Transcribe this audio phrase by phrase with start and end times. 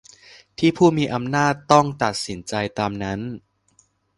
[0.57, 3.19] ที่ผู้มีอำนาจต้องตัดสินใจตามนั้น